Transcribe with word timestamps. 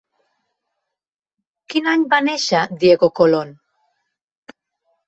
Quin 1.75 1.91
any 1.93 2.07
va 2.15 2.21
néixer 2.29 2.65
Diego 2.85 3.13
Colón? 3.21 3.57